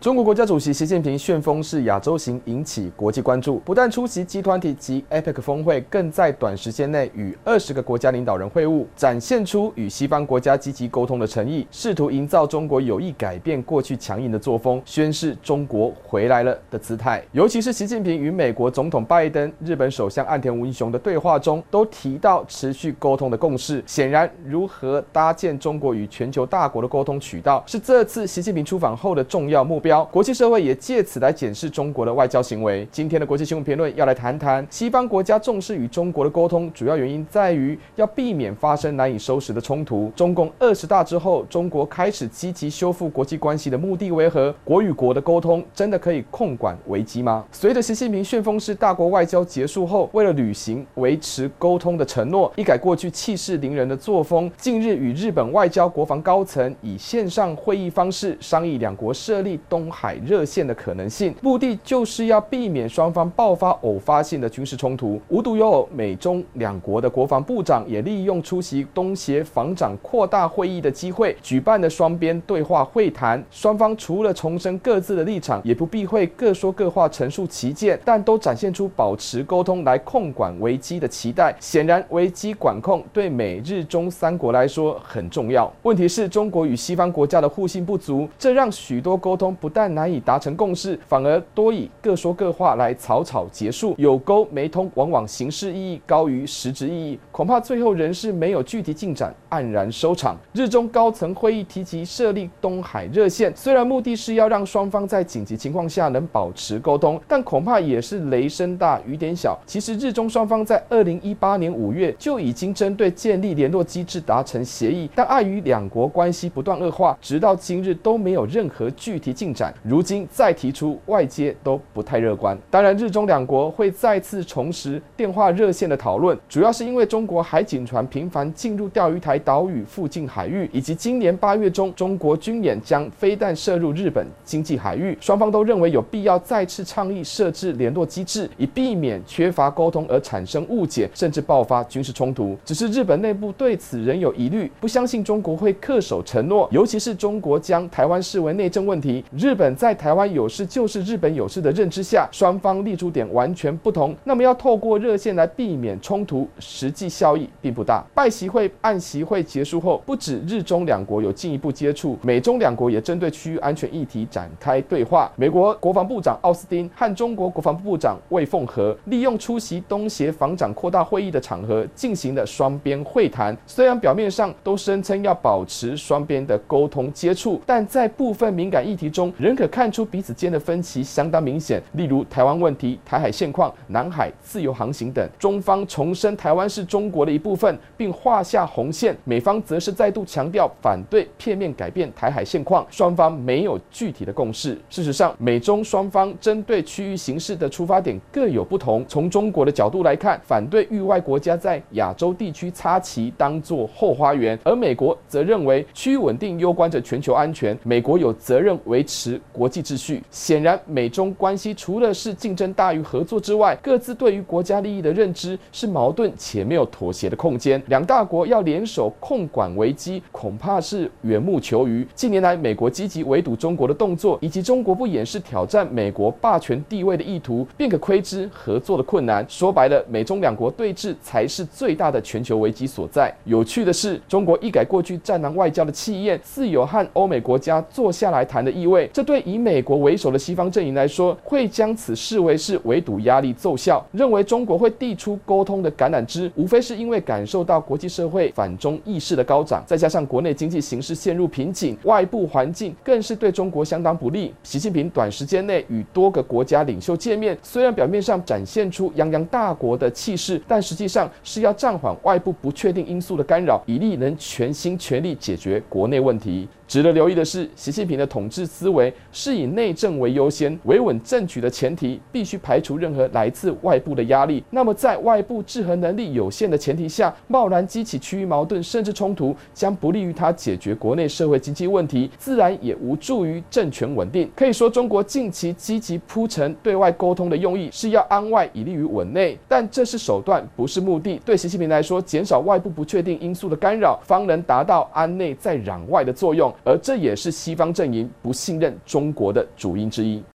[0.00, 17.20] 中国国家主席习近平旋风式亚洲行引起国际关注，不但出席集团体及 APEC 峰会，更在短时间内与二十个国家领导人会晤，展现出与西方国家积极沟通的诚意，试图营造中国有意改变过去强硬的作风，宣示中国回来了的姿态。
[17.32, 23.82] 尤其是习近平与美国总统拜登、日本首相岸田文雄的对话中，都提到持续沟通的共识。
[23.84, 29.87] 显然，如何搭建中国与全球大国的沟通渠道，是这次习近平出访后的重要目标。
[30.10, 32.86] 国际社会也借此来检视中国的外交行为。
[32.90, 40.12] 今天的国际新闻评论要来谈谈西方国家重视与中国的沟通，主要原因在于要避免发生难以收拾的冲突。
[40.14, 44.54] 中共二十大之后，中国开始积极修复国际关系的目的为何？
[44.62, 47.44] 国与国的沟通真的可以控管危机吗？
[47.50, 59.77] 随着习近平旋风式大国外交结束后，为了履行维持沟通的承诺，一改过去气势凌人的作风，近日与日本外交国防高层以线上会议方式商议两国设立东。
[59.78, 65.20] 东海热线的可能性，目的就是要避免双方爆发偶发性的军事冲突。
[65.28, 73.40] 无独有偶，美中两国的国防部长也利用出席东协防长扩大会议的机会，举办的双边对话会谈。
[73.52, 81.54] 双方除了重申各自的立场，也不避讳各说各话，陈述其见，但都展现出保持沟通来控管危机的期待。
[81.60, 85.72] 显然，危机管控对美日中三国来说很重要。
[85.84, 89.67] 问题是中国与西方国家的互信不足，这让许多沟通不。
[89.68, 93.94] 不但难以达成共识，反而多以各说各话来草草结束。
[93.98, 100.38] 有沟没通，往往形式意义高于实质意义，恐怕最后仍是没有具体进展，黯然收场。
[100.54, 109.58] 日中高层会议提及设立东海热线，虽然目的是要让双方在紧急情况下能保持沟通，但恐怕也是雷声大雨点小。
[109.66, 119.57] 其实日中双方在二零一八年五月就已经针对建立联络机制达成协议，但碍于两国关系不断恶化，直到今日都没有任何具体进展。
[119.82, 122.56] 如今再提出，外界都不太乐观。
[122.70, 142.56] 当然，日中两国会再次重拾电话热线的讨论，主要是因为中国海警船频繁进入钓鱼台岛屿附近海域，以及今年八月中中国军演将飞弹射入日本经济海域，双方都认为有必要再次倡议设置联络机制，以避免缺乏沟通而产生误解，甚至爆发军事冲突。
[142.64, 149.47] 只是日本内部对此仍有疑虑，不相信中国会恪守承诺，尤其是中国将台湾视为内政问题，日。
[149.48, 154.14] 日本在台湾有事就是日本有事的认知下，双方立足点完全不同。
[154.24, 158.04] 那么要透过热线来避免冲突，实际效益并不大。
[158.14, 165.32] 拜习会、岸习会结束后，不止日中两国有进一步接触，美中两国也针对区域安全议题展开对话。
[165.34, 173.56] 美国国防部长奥斯汀和中国国防部长魏凤和利用出席东协防长扩大会议的场合进行了双边会谈。
[173.66, 185.24] 虽然表面上都声称要保持双边的沟通接触，但在部分敏感议题中，仍可看出彼此间的分歧相当明显，例如台湾问题、台海现况、南海自由航行等。
[185.38, 192.84] 中方重申台湾是中国的一部分，并画下红线；美方则是再度强调反对片面改变台海现况。
[192.90, 194.76] 双方没有具体的共识。
[194.90, 199.04] 事实上，美中双方针对区域形势的出发点各有不同。
[199.06, 209.17] 从中国的角度来看，反对域外国家在亚洲地区插旗当作后花园；而美国则认为区域稳定攸关着全球安全，美国有责任维持。
[209.18, 210.22] 持国际秩序。
[210.30, 217.82] 显然，美中关系除了是竞争大于合作之外，各自对于国家利益的认知是矛盾且没有妥协的空间。
[217.88, 222.06] 两大国要联手控管危机，恐怕是缘木求鱼。
[222.14, 229.44] 近年来，美国积极围堵中国的动作，以及中国不掩饰挑战美国霸权地位的意图，便可窥知合作的困难。
[229.48, 233.34] 说白了，美中两国对峙才是最大的全球危机所在。
[233.44, 239.07] 有趣的是，中国一改过去战狼外交的气焰，似有和欧美国家坐下来谈的意味。
[239.12, 254.54] 这对以美国为首的西方阵营来说，会将此视为是围堵压力奏效，认为中国会递出沟通的橄榄枝，无非是因为感受到国际社会反中意识的高涨，再加上国内经济形势陷入瓶颈，外部环境更是对中国相当不利。
[254.62, 266.68] 习近平短时间内与多个国家领袖见面，虽然表面上展现出泱泱大国的气势，但实际上是要暂缓外部不确定因素的干扰，以利能全心全力解决国内问题。
[266.88, 274.64] 值得留意的是，习近平的统治思维是以内政为优先，维稳政局的前提必须排除任何来自外部的压力。
[274.70, 284.50] 那么，在外部制衡能力有限的前提下，贸然激起区域矛盾甚至冲突，将不利于他解决国内社会经济问题，自然也无助于政权稳定。
[284.56, 291.38] 可以说，中国近期积极铺陈对外沟通的用意是要安外以利于稳内，但这是手段，不是目的。
[291.44, 300.42] 对习近平来说，减少外部不确定因素的干扰，方能达到安内再攘外的作用，而这也是西方阵营不信任中国的主因之一。